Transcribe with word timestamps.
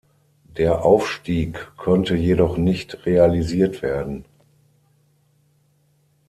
Der 0.57 0.83
Aufstieg 0.83 1.73
konnte 1.77 2.15
jedoch 2.15 2.57
nicht 2.57 3.05
realisiert 3.05 3.83
werden. 3.83 4.25